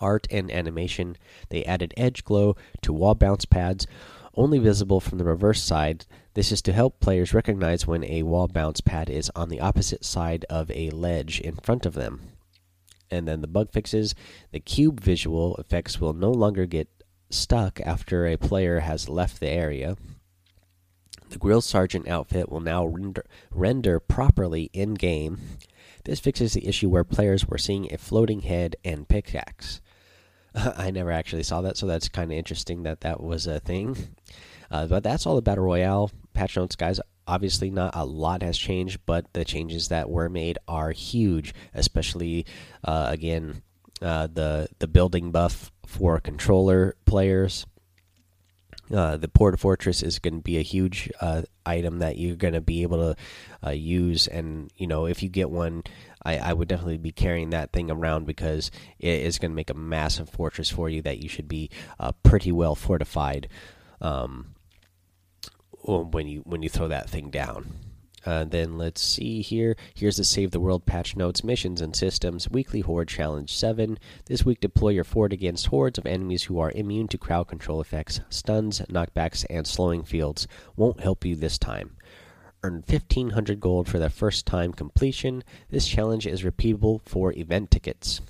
art 0.00 0.26
and 0.30 0.50
animation. 0.50 1.16
They 1.48 1.64
added 1.64 1.94
edge 1.96 2.24
glow 2.24 2.56
to 2.82 2.92
wall 2.92 3.14
bounce 3.14 3.44
pads, 3.44 3.86
only 4.34 4.58
visible 4.58 5.00
from 5.00 5.18
the 5.18 5.24
reverse 5.24 5.62
side. 5.62 6.06
This 6.34 6.52
is 6.52 6.60
to 6.62 6.72
help 6.72 7.00
players 7.00 7.34
recognize 7.34 7.86
when 7.86 8.04
a 8.04 8.22
wall 8.22 8.48
bounce 8.48 8.80
pad 8.80 9.08
is 9.08 9.30
on 9.34 9.48
the 9.48 9.60
opposite 9.60 10.04
side 10.04 10.44
of 10.50 10.70
a 10.70 10.90
ledge 10.90 11.40
in 11.40 11.56
front 11.56 11.86
of 11.86 11.94
them. 11.94 12.20
And 13.10 13.26
then 13.26 13.40
the 13.40 13.46
bug 13.46 13.72
fixes 13.72 14.14
the 14.50 14.60
cube 14.60 15.00
visual 15.00 15.56
effects 15.56 16.00
will 16.00 16.12
no 16.12 16.30
longer 16.30 16.66
get 16.66 16.88
stuck 17.30 17.80
after 17.80 18.26
a 18.26 18.36
player 18.36 18.80
has 18.80 19.08
left 19.08 19.40
the 19.40 19.48
area. 19.48 19.96
The 21.30 21.38
Grill 21.38 21.60
Sergeant 21.60 22.08
outfit 22.08 22.50
will 22.50 22.60
now 22.60 22.86
render, 22.86 23.24
render 23.50 24.00
properly 24.00 24.70
in 24.72 24.94
game. 24.94 25.38
This 26.04 26.20
fixes 26.20 26.52
the 26.52 26.66
issue 26.68 26.88
where 26.88 27.04
players 27.04 27.46
were 27.46 27.58
seeing 27.58 27.92
a 27.92 27.98
floating 27.98 28.40
head 28.40 28.76
and 28.84 29.08
pickaxe. 29.08 29.80
I 30.54 30.90
never 30.90 31.10
actually 31.10 31.42
saw 31.42 31.60
that, 31.62 31.76
so 31.76 31.86
that's 31.86 32.08
kind 32.08 32.30
of 32.30 32.38
interesting 32.38 32.84
that 32.84 33.00
that 33.00 33.20
was 33.20 33.46
a 33.46 33.60
thing. 33.60 33.96
Uh, 34.70 34.86
but 34.86 35.02
that's 35.02 35.26
all 35.26 35.34
the 35.34 35.42
Battle 35.42 35.64
Royale 35.64 36.10
patch 36.32 36.56
notes, 36.56 36.76
guys. 36.76 37.00
Obviously, 37.26 37.70
not 37.70 37.94
a 37.94 38.04
lot 38.04 38.42
has 38.42 38.56
changed, 38.56 39.00
but 39.04 39.32
the 39.32 39.44
changes 39.44 39.88
that 39.88 40.08
were 40.08 40.28
made 40.28 40.58
are 40.68 40.92
huge. 40.92 41.54
Especially, 41.74 42.46
uh, 42.84 43.08
again, 43.10 43.62
uh, 44.00 44.28
the 44.32 44.68
the 44.78 44.86
building 44.86 45.32
buff 45.32 45.72
for 45.84 46.20
controller 46.20 46.94
players. 47.04 47.66
Uh, 48.92 49.16
the 49.16 49.28
Port 49.28 49.58
Fortress 49.58 50.02
is 50.02 50.18
going 50.18 50.34
to 50.34 50.42
be 50.42 50.58
a 50.58 50.62
huge 50.62 51.10
uh, 51.20 51.42
item 51.64 51.98
that 51.98 52.18
you're 52.18 52.36
going 52.36 52.54
to 52.54 52.60
be 52.60 52.82
able 52.82 52.98
to 52.98 53.16
uh, 53.66 53.70
use, 53.72 54.28
and 54.28 54.70
you 54.76 54.86
know 54.86 55.06
if 55.06 55.22
you 55.22 55.28
get 55.28 55.50
one, 55.50 55.82
I, 56.24 56.38
I, 56.38 56.52
would 56.52 56.68
definitely 56.68 56.98
be 56.98 57.10
carrying 57.10 57.50
that 57.50 57.72
thing 57.72 57.90
around 57.90 58.26
because 58.26 58.70
it 59.00 59.22
is 59.22 59.38
going 59.38 59.50
to 59.50 59.56
make 59.56 59.70
a 59.70 59.74
massive 59.74 60.28
fortress 60.28 60.70
for 60.70 60.88
you 60.88 61.02
that 61.02 61.18
you 61.18 61.28
should 61.28 61.48
be 61.48 61.70
uh, 61.98 62.12
pretty 62.22 62.52
well 62.52 62.76
fortified 62.76 63.48
um, 64.00 64.54
when 65.82 66.28
you 66.28 66.42
when 66.42 66.62
you 66.62 66.68
throw 66.68 66.86
that 66.86 67.10
thing 67.10 67.30
down. 67.30 67.72
Uh, 68.26 68.42
then 68.44 68.76
let's 68.76 69.00
see 69.00 69.40
here. 69.40 69.76
Here's 69.94 70.16
the 70.16 70.24
Save 70.24 70.50
the 70.50 70.58
World 70.58 70.84
patch 70.84 71.14
notes, 71.14 71.44
missions, 71.44 71.80
and 71.80 71.94
systems. 71.94 72.50
Weekly 72.50 72.80
Horde 72.80 73.06
Challenge 73.06 73.54
7. 73.54 74.00
This 74.24 74.44
week, 74.44 74.58
deploy 74.60 74.88
your 74.90 75.04
fort 75.04 75.32
against 75.32 75.68
hordes 75.68 75.96
of 75.96 76.06
enemies 76.06 76.42
who 76.42 76.58
are 76.58 76.72
immune 76.72 77.06
to 77.08 77.18
crowd 77.18 77.46
control 77.46 77.80
effects. 77.80 78.20
Stuns, 78.28 78.80
knockbacks, 78.90 79.46
and 79.48 79.64
slowing 79.64 80.02
fields 80.02 80.48
won't 80.74 81.00
help 81.00 81.24
you 81.24 81.36
this 81.36 81.56
time. 81.56 81.96
Earn 82.64 82.82
1500 82.84 83.60
gold 83.60 83.88
for 83.88 84.00
the 84.00 84.10
first 84.10 84.44
time 84.44 84.72
completion. 84.72 85.44
This 85.70 85.86
challenge 85.86 86.26
is 86.26 86.42
repeatable 86.42 87.02
for 87.04 87.32
event 87.32 87.70
tickets. 87.70 88.20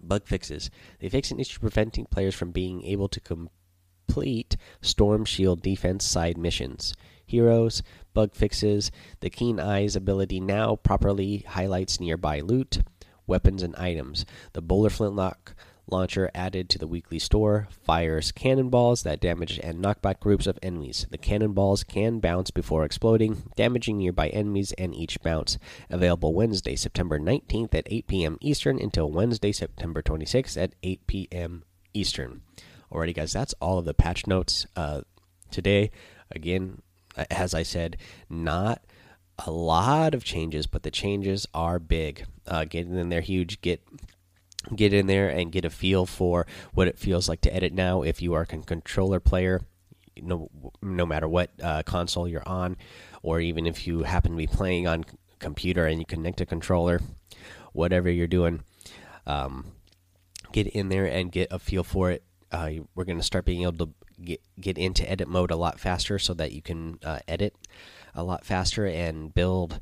Bug 0.00 0.28
fixes. 0.28 0.70
They 1.00 1.08
fix 1.08 1.32
an 1.32 1.40
issue 1.40 1.58
preventing 1.58 2.06
players 2.06 2.36
from 2.36 2.52
being 2.52 2.84
able 2.84 3.08
to 3.08 3.20
complete 3.20 4.56
Storm 4.80 5.24
Shield 5.24 5.62
defense 5.62 6.04
side 6.04 6.38
missions 6.38 6.94
heroes, 7.30 7.82
bug 8.14 8.34
fixes. 8.34 8.90
The 9.20 9.30
Keen 9.30 9.58
Eyes 9.58 9.96
ability 9.96 10.40
now 10.40 10.76
properly 10.76 11.44
highlights 11.48 12.00
nearby 12.00 12.40
loot, 12.40 12.82
weapons, 13.26 13.62
and 13.62 13.74
items. 13.76 14.26
The 14.52 14.62
Bowler 14.62 14.90
Flintlock 14.90 15.54
launcher 15.90 16.30
added 16.34 16.68
to 16.68 16.78
the 16.78 16.86
weekly 16.86 17.18
store 17.18 17.68
fires 17.82 18.32
cannonballs 18.32 19.02
that 19.02 19.20
damage 19.20 19.58
and 19.62 19.80
knock 19.80 20.00
back 20.00 20.20
groups 20.20 20.46
of 20.46 20.58
enemies. 20.62 21.06
The 21.10 21.18
cannonballs 21.18 21.84
can 21.84 22.20
bounce 22.20 22.50
before 22.50 22.84
exploding, 22.84 23.50
damaging 23.56 23.98
nearby 23.98 24.28
enemies 24.28 24.72
and 24.78 24.94
each 24.94 25.20
bounce. 25.22 25.58
Available 25.88 26.34
Wednesday, 26.34 26.76
September 26.76 27.18
19th 27.18 27.74
at 27.74 27.86
8 27.90 28.06
p.m. 28.06 28.38
Eastern 28.40 28.78
until 28.78 29.10
Wednesday, 29.10 29.52
September 29.52 30.02
26th 30.02 30.60
at 30.62 30.74
8 30.82 31.06
p.m. 31.06 31.64
Eastern. 31.92 32.42
Alrighty, 32.92 33.14
guys, 33.14 33.32
that's 33.32 33.54
all 33.60 33.78
of 33.78 33.84
the 33.84 33.94
patch 33.94 34.26
notes 34.26 34.66
uh, 34.76 35.02
today. 35.50 35.90
Again, 36.30 36.82
as 37.30 37.54
I 37.54 37.62
said, 37.62 37.96
not 38.28 38.82
a 39.46 39.50
lot 39.50 40.14
of 40.14 40.24
changes, 40.24 40.66
but 40.66 40.82
the 40.82 40.90
changes 40.90 41.46
are 41.54 41.78
big. 41.78 42.26
Uh, 42.46 42.64
getting 42.64 42.96
in 42.96 43.08
there 43.08 43.20
huge. 43.20 43.60
Get 43.60 43.82
get 44.74 44.92
in 44.92 45.06
there 45.06 45.28
and 45.28 45.52
get 45.52 45.64
a 45.64 45.70
feel 45.70 46.04
for 46.04 46.46
what 46.74 46.86
it 46.86 46.98
feels 46.98 47.28
like 47.28 47.40
to 47.42 47.54
edit 47.54 47.72
now. 47.72 48.02
If 48.02 48.20
you 48.20 48.34
are 48.34 48.42
a 48.42 48.46
controller 48.46 49.20
player, 49.20 49.62
no 50.20 50.50
no 50.82 51.06
matter 51.06 51.28
what 51.28 51.50
uh, 51.62 51.82
console 51.84 52.28
you're 52.28 52.46
on, 52.46 52.76
or 53.22 53.40
even 53.40 53.66
if 53.66 53.86
you 53.86 54.02
happen 54.02 54.32
to 54.32 54.36
be 54.36 54.46
playing 54.46 54.86
on 54.86 55.04
computer 55.38 55.86
and 55.86 55.98
you 55.98 56.04
connect 56.04 56.40
a 56.40 56.46
controller, 56.46 57.00
whatever 57.72 58.10
you're 58.10 58.26
doing, 58.26 58.62
um, 59.26 59.72
get 60.52 60.66
in 60.66 60.88
there 60.88 61.06
and 61.06 61.32
get 61.32 61.48
a 61.50 61.58
feel 61.58 61.84
for 61.84 62.10
it. 62.10 62.22
Uh, 62.52 62.70
we're 62.94 63.04
going 63.04 63.18
to 63.18 63.24
start 63.24 63.44
being 63.44 63.62
able 63.62 63.86
to 63.86 63.92
get 64.24 64.40
get 64.60 64.78
into 64.78 65.08
edit 65.10 65.28
mode 65.28 65.50
a 65.50 65.56
lot 65.56 65.80
faster 65.80 66.18
so 66.18 66.34
that 66.34 66.52
you 66.52 66.62
can 66.62 66.98
uh, 67.04 67.20
edit 67.26 67.54
a 68.14 68.22
lot 68.22 68.44
faster 68.44 68.86
and 68.86 69.34
build 69.34 69.80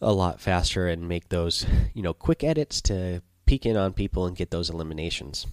a 0.00 0.12
lot 0.12 0.40
faster 0.40 0.88
and 0.88 1.08
make 1.08 1.28
those 1.28 1.64
you 1.94 2.02
know 2.02 2.12
quick 2.12 2.42
edits 2.42 2.80
to 2.82 3.22
peek 3.46 3.66
in 3.66 3.76
on 3.76 3.92
people 3.92 4.26
and 4.26 4.36
get 4.36 4.50
those 4.50 4.70
eliminations. 4.70 5.46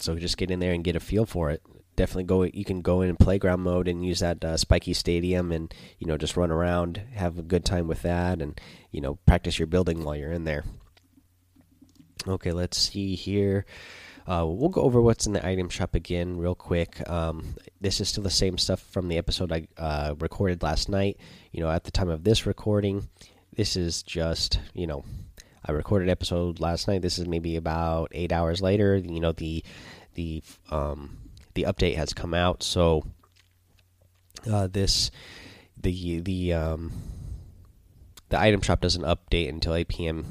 So 0.00 0.16
just 0.16 0.36
get 0.36 0.50
in 0.50 0.60
there 0.60 0.72
and 0.72 0.84
get 0.84 0.96
a 0.96 1.00
feel 1.00 1.26
for 1.26 1.50
it. 1.50 1.62
Definitely 1.96 2.24
go 2.24 2.42
you 2.44 2.64
can 2.64 2.80
go 2.80 3.00
in 3.00 3.16
playground 3.16 3.60
mode 3.60 3.88
and 3.88 4.04
use 4.04 4.20
that 4.20 4.44
uh, 4.44 4.56
spiky 4.56 4.94
stadium 4.94 5.50
and 5.52 5.72
you 5.98 6.06
know 6.06 6.16
just 6.16 6.36
run 6.36 6.50
around 6.50 7.02
have 7.14 7.38
a 7.38 7.42
good 7.42 7.64
time 7.64 7.88
with 7.88 8.02
that 8.02 8.40
and 8.40 8.60
you 8.92 9.00
know 9.00 9.16
practice 9.26 9.58
your 9.58 9.66
building 9.66 10.04
while 10.04 10.16
you're 10.16 10.32
in 10.32 10.44
there. 10.44 10.64
Okay 12.26 12.52
let's 12.52 12.78
see 12.78 13.14
here 13.14 13.66
uh, 14.28 14.44
we'll 14.46 14.68
go 14.68 14.82
over 14.82 15.00
what's 15.00 15.26
in 15.26 15.32
the 15.32 15.46
item 15.46 15.70
shop 15.70 15.94
again 15.94 16.36
real 16.36 16.54
quick. 16.54 17.08
Um, 17.08 17.56
this 17.80 17.98
is 18.00 18.10
still 18.10 18.22
the 18.22 18.30
same 18.30 18.58
stuff 18.58 18.80
from 18.80 19.08
the 19.08 19.16
episode 19.16 19.50
I 19.50 19.66
uh, 19.78 20.14
recorded 20.18 20.62
last 20.62 20.90
night. 20.90 21.16
You 21.50 21.60
know, 21.60 21.70
at 21.70 21.84
the 21.84 21.90
time 21.90 22.10
of 22.10 22.24
this 22.24 22.44
recording, 22.44 23.08
this 23.56 23.74
is 23.74 24.02
just 24.02 24.60
you 24.74 24.86
know, 24.86 25.02
I 25.64 25.72
recorded 25.72 26.10
episode 26.10 26.60
last 26.60 26.88
night. 26.88 27.00
This 27.00 27.18
is 27.18 27.26
maybe 27.26 27.56
about 27.56 28.10
eight 28.12 28.30
hours 28.30 28.60
later. 28.60 28.96
You 28.96 29.20
know, 29.20 29.32
the 29.32 29.64
the 30.12 30.42
um, 30.70 31.30
the 31.54 31.62
update 31.62 31.96
has 31.96 32.12
come 32.12 32.34
out, 32.34 32.62
so 32.62 33.04
uh, 34.50 34.66
this 34.66 35.10
the 35.80 36.20
the 36.20 36.52
um, 36.52 36.92
the 38.28 38.38
item 38.38 38.60
shop 38.60 38.80
doesn't 38.80 39.04
update 39.04 39.48
until 39.48 39.74
8 39.74 39.88
p.m. 39.88 40.26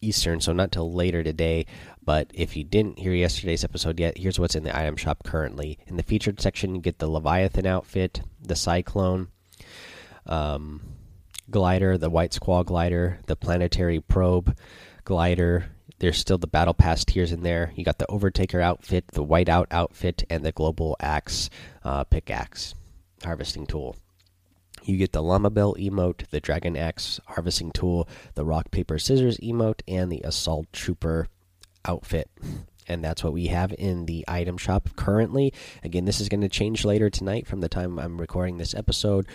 Eastern, 0.00 0.40
so 0.40 0.52
not 0.52 0.72
till 0.72 0.92
later 0.92 1.22
today. 1.22 1.66
But 2.08 2.30
if 2.32 2.56
you 2.56 2.64
didn't 2.64 2.98
hear 2.98 3.12
yesterday's 3.12 3.64
episode 3.64 4.00
yet, 4.00 4.16
here's 4.16 4.40
what's 4.40 4.54
in 4.54 4.62
the 4.62 4.74
item 4.74 4.96
shop 4.96 5.24
currently. 5.24 5.78
In 5.86 5.98
the 5.98 6.02
featured 6.02 6.40
section, 6.40 6.74
you 6.74 6.80
get 6.80 7.00
the 7.00 7.06
Leviathan 7.06 7.66
outfit, 7.66 8.22
the 8.40 8.56
Cyclone 8.56 9.28
um, 10.24 10.80
glider, 11.50 11.98
the 11.98 12.08
White 12.08 12.32
Squall 12.32 12.64
glider, 12.64 13.18
the 13.26 13.36
Planetary 13.36 14.00
Probe 14.00 14.56
glider. 15.04 15.66
There's 15.98 16.16
still 16.16 16.38
the 16.38 16.46
Battle 16.46 16.72
Pass 16.72 17.04
tiers 17.04 17.30
in 17.30 17.42
there. 17.42 17.74
You 17.76 17.84
got 17.84 17.98
the 17.98 18.06
Overtaker 18.06 18.62
outfit, 18.62 19.08
the 19.08 19.22
Whiteout 19.22 19.66
outfit, 19.70 20.24
and 20.30 20.42
the 20.42 20.52
Global 20.52 20.96
Axe 21.00 21.50
uh, 21.84 22.04
pickaxe 22.04 22.74
harvesting 23.22 23.66
tool. 23.66 23.96
You 24.82 24.96
get 24.96 25.12
the 25.12 25.22
Llama 25.22 25.50
Bell 25.50 25.74
emote, 25.74 26.26
the 26.30 26.40
Dragon 26.40 26.74
Axe 26.74 27.20
harvesting 27.26 27.70
tool, 27.70 28.08
the 28.34 28.46
Rock 28.46 28.70
Paper 28.70 28.98
Scissors 28.98 29.36
emote, 29.40 29.82
and 29.86 30.10
the 30.10 30.22
Assault 30.24 30.72
Trooper 30.72 31.28
outfit 31.84 32.30
and 32.88 33.04
that's 33.04 33.22
what 33.22 33.32
we 33.32 33.46
have 33.48 33.72
in 33.78 34.06
the 34.06 34.24
item 34.26 34.56
shop 34.56 34.88
currently. 34.96 35.52
Again, 35.84 36.06
this 36.06 36.20
is 36.20 36.28
going 36.28 36.40
to 36.40 36.48
change 36.48 36.84
later 36.84 37.10
tonight 37.10 37.46
from 37.46 37.60
the 37.60 37.68
time 37.68 37.98
I'm 37.98 38.18
recording 38.18 38.56
this 38.56 38.74
episode, 38.74 39.26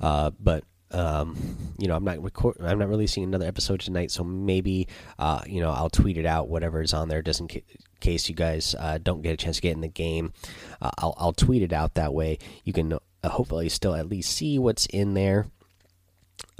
uh, 0.00 0.30
but 0.40 0.64
um, 0.92 1.74
you 1.78 1.88
know, 1.88 1.96
I'm 1.96 2.04
not 2.04 2.22
record 2.22 2.56
I'm 2.60 2.78
not 2.78 2.88
releasing 2.88 3.24
another 3.24 3.46
episode 3.46 3.80
tonight, 3.80 4.10
so 4.10 4.24
maybe 4.24 4.88
uh, 5.18 5.42
you 5.46 5.60
know 5.60 5.70
I'll 5.70 5.90
tweet 5.90 6.18
it 6.18 6.26
out 6.26 6.48
whatever 6.48 6.82
is 6.82 6.92
on 6.92 7.08
there, 7.08 7.22
just 7.22 7.40
in 7.40 7.48
ca 7.48 7.62
case 8.00 8.28
you 8.28 8.34
guys 8.34 8.74
uh, 8.78 8.98
don't 9.02 9.22
get 9.22 9.32
a 9.32 9.36
chance 9.36 9.56
to 9.56 9.62
get 9.62 9.74
in 9.74 9.80
the 9.80 9.88
game. 9.88 10.32
Uh, 10.80 10.90
I'll 10.98 11.14
I'll 11.18 11.32
tweet 11.32 11.62
it 11.62 11.72
out 11.72 11.94
that 11.94 12.12
way. 12.12 12.38
You 12.64 12.72
can 12.72 12.92
uh, 12.92 12.98
hopefully 13.28 13.68
still 13.68 13.94
at 13.94 14.08
least 14.08 14.32
see 14.32 14.58
what's 14.58 14.86
in 14.86 15.14
there. 15.14 15.46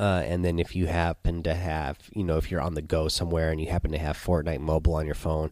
Uh, 0.03 0.21
and 0.27 0.45
then 0.45 0.59
if 0.59 0.75
you 0.75 0.89
happen 0.89 1.45
to 1.45 1.55
have, 1.55 1.97
you 2.13 2.25
know, 2.25 2.37
if 2.37 2.51
you're 2.51 2.61
on 2.61 2.75
the 2.75 2.83
go 2.83 3.07
somewhere 3.07 3.53
and 3.53 3.61
you 3.61 3.71
happen 3.71 3.93
to 3.93 3.99
have 3.99 4.19
Fortnite 4.19 4.59
Mobile 4.59 4.95
on 4.95 5.07
your 5.07 5.15
phone 5.15 5.51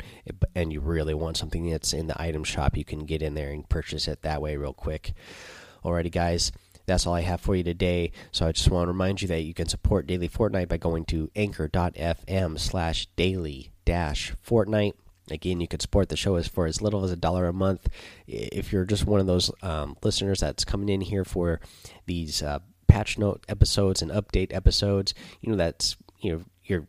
and 0.57 0.73
you 0.73 0.81
really 0.81 1.15
want 1.15 1.37
something 1.37 1.71
that's 1.71 1.93
in 1.93 2.09
the 2.09 2.21
item 2.21 2.43
shop, 2.43 2.77
you 2.77 2.85
can 2.85 3.05
get 3.05 3.23
in 3.23 3.35
there 3.35 3.53
and 3.53 3.69
purchase 3.69 4.09
it 4.09 4.23
that 4.23 4.43
way 4.43 4.57
real 4.57 4.73
quick. 4.73 5.13
Alrighty, 5.85 6.11
guys, 6.11 6.51
that's 6.85 7.07
all 7.07 7.15
I 7.15 7.21
have 7.21 7.41
for 7.41 7.55
you 7.55 7.63
today. 7.63 8.11
So 8.33 8.45
I 8.45 8.51
just 8.51 8.69
want 8.69 8.89
to 8.89 8.93
remind 8.93 9.23
you 9.23 9.29
that 9.29 9.43
you 9.43 9.55
can 9.55 9.69
support 9.69 10.09
Daily 10.09 10.29
Fortnite 10.29 10.67
by 10.67 10.79
going 10.79 11.05
to 11.05 11.31
anchor.fm 11.37 12.59
slash 12.59 13.07
daily 13.15 13.71
dash 13.85 14.33
Fortnite. 14.45 14.95
Again, 15.31 15.61
you 15.61 15.69
could 15.69 15.81
support 15.81 16.09
the 16.09 16.17
show 16.17 16.35
as 16.35 16.49
for 16.49 16.67
as 16.67 16.83
little 16.83 17.05
as 17.05 17.13
a 17.13 17.17
dollar 17.17 17.47
a 17.47 17.53
month. 17.53 17.89
If 18.27 18.73
you're 18.73 18.85
just 18.85 19.07
one 19.07 19.21
of 19.21 19.29
those 19.29 19.53
um, 19.63 19.97
listeners 20.03 20.41
that's 20.41 20.65
coming 20.65 20.89
in 20.89 21.03
here 21.03 21.25
for 21.25 21.61
these 22.07 22.43
uh, 22.43 22.59
patch 22.91 23.19
note 23.19 23.45
episodes 23.49 24.03
and 24.03 24.11
update 24.11 24.53
episodes, 24.53 25.15
you 25.41 25.51
know 25.51 25.57
that's 25.57 25.97
you 26.19 26.33
know 26.33 26.45
you're 26.65 26.87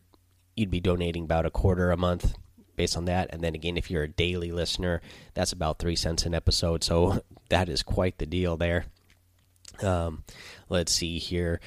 you'd 0.56 0.72
be 0.72 0.80
donating 0.80 1.24
about 1.24 1.46
a 1.46 1.52
quarter 1.52 1.92
a 1.92 1.98
month 1.98 2.36
based 2.76 2.98
on 2.98 3.06
that. 3.06 3.30
And 3.32 3.44
then 3.44 3.56
again, 3.56 3.78
if 3.78 3.92
you're 3.92 4.04
a 4.04 4.08
daily 4.08 4.52
listener, 4.52 5.02
that's 5.34 5.52
about 5.52 5.80
three 5.80 5.96
cents 5.96 6.26
an 6.26 6.34
episode. 6.34 6.84
So 6.84 7.22
that 7.50 7.70
is 7.70 7.84
quite 7.84 8.18
the 8.18 8.26
deal 8.26 8.58
there. 8.58 8.86
Um, 9.82 10.24
let's 10.70 10.92
see 10.92 11.20
here. 11.20 11.60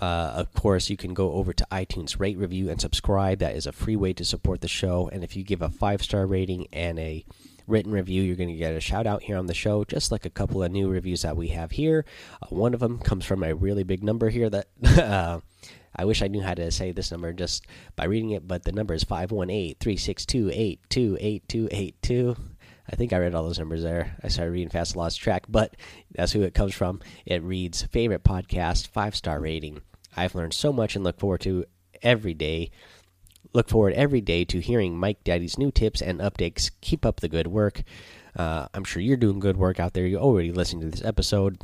Uh, 0.00 0.32
of 0.36 0.52
course, 0.52 0.90
you 0.90 0.96
can 0.96 1.12
go 1.12 1.32
over 1.32 1.52
to 1.52 1.66
iTunes, 1.72 2.20
rate, 2.20 2.38
review, 2.38 2.70
and 2.70 2.80
subscribe. 2.80 3.40
That 3.40 3.56
is 3.56 3.66
a 3.66 3.72
free 3.72 3.96
way 3.96 4.12
to 4.12 4.24
support 4.24 4.60
the 4.60 4.68
show. 4.68 5.08
And 5.12 5.24
if 5.24 5.34
you 5.36 5.42
give 5.42 5.62
a 5.62 5.68
five 5.68 6.02
star 6.02 6.26
rating 6.26 6.68
and 6.72 6.98
a 6.98 7.24
written 7.68 7.92
review, 7.92 8.22
you're 8.22 8.36
going 8.36 8.48
to 8.48 8.56
get 8.56 8.74
a 8.74 8.80
shout 8.80 9.06
out 9.06 9.22
here 9.22 9.36
on 9.36 9.46
the 9.46 9.54
show, 9.54 9.84
just 9.84 10.10
like 10.10 10.24
a 10.24 10.30
couple 10.30 10.62
of 10.62 10.72
new 10.72 10.88
reviews 10.88 11.22
that 11.22 11.36
we 11.36 11.48
have 11.48 11.70
here. 11.70 12.04
Uh, 12.42 12.46
one 12.48 12.74
of 12.74 12.80
them 12.80 12.98
comes 12.98 13.24
from 13.24 13.44
a 13.44 13.54
really 13.54 13.84
big 13.84 14.02
number 14.02 14.30
here 14.30 14.50
that 14.50 14.68
uh, 14.98 15.40
I 15.94 16.04
wish 16.04 16.22
I 16.22 16.28
knew 16.28 16.42
how 16.42 16.54
to 16.54 16.70
say 16.70 16.92
this 16.92 17.10
number 17.10 17.32
just 17.32 17.66
by 17.94 18.04
reading 18.04 18.30
it, 18.30 18.48
but 18.48 18.64
the 18.64 18.72
number 18.72 18.94
is 18.94 19.04
518 19.04 19.76
362 19.78 20.50
828282. 20.50 22.36
I 22.90 22.96
think 22.96 23.12
I 23.12 23.18
read 23.18 23.34
all 23.34 23.44
those 23.44 23.58
numbers 23.58 23.82
there. 23.82 24.16
I 24.22 24.28
started 24.28 24.52
reading 24.52 24.70
fast, 24.70 24.96
lost 24.96 25.20
track, 25.20 25.44
but 25.48 25.76
that's 26.12 26.32
who 26.32 26.42
it 26.42 26.54
comes 26.54 26.74
from. 26.74 27.00
It 27.26 27.42
reads 27.42 27.82
favorite 27.82 28.24
podcast, 28.24 28.88
five 28.88 29.14
star 29.14 29.40
rating. 29.40 29.82
I've 30.16 30.34
learned 30.34 30.54
so 30.54 30.72
much 30.72 30.96
and 30.96 31.04
look 31.04 31.20
forward 31.20 31.42
to 31.42 31.66
every 32.02 32.34
day 32.34 32.70
Look 33.52 33.68
forward 33.68 33.94
every 33.94 34.20
day 34.20 34.44
to 34.44 34.60
hearing 34.60 34.98
Mike 34.98 35.24
Daddy's 35.24 35.58
new 35.58 35.70
tips 35.70 36.02
and 36.02 36.20
updates. 36.20 36.70
Keep 36.80 37.06
up 37.06 37.20
the 37.20 37.28
good 37.28 37.46
work. 37.46 37.82
Uh, 38.36 38.68
I'm 38.74 38.84
sure 38.84 39.02
you're 39.02 39.16
doing 39.16 39.40
good 39.40 39.56
work 39.56 39.80
out 39.80 39.94
there. 39.94 40.06
You're 40.06 40.20
already 40.20 40.52
listening 40.52 40.82
to 40.82 40.90
this 40.90 41.04
episode. 41.04 41.58